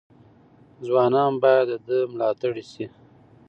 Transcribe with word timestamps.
ځوانان 0.85 1.31
باید 1.43 1.67
د 1.69 1.73
ده 1.87 1.97
ملاتړي 2.13 2.63
شي. 2.71 2.85